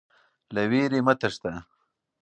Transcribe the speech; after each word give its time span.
له 0.53 0.61
ویرې 0.71 0.99
مه 1.05 1.13
تښته. 1.19 1.51